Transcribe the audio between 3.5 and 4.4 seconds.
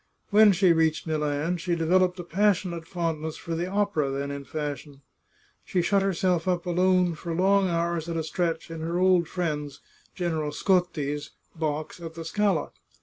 the opera then